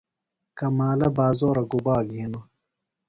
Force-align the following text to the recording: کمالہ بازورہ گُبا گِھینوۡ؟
کمالہ 0.57 1.09
بازورہ 1.17 1.63
گُبا 1.71 1.97
گِھینوۡ؟ 2.09 2.45